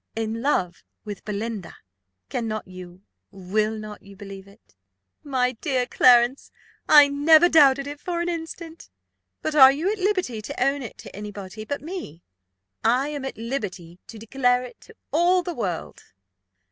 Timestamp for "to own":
10.41-10.81